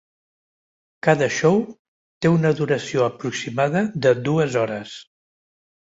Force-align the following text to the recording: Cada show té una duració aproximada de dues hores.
Cada 1.07 1.27
show 1.35 1.59
té 2.21 2.33
una 2.39 2.55
duració 2.63 3.07
aproximada 3.11 3.87
de 4.07 4.19
dues 4.31 4.63
hores. 4.67 5.01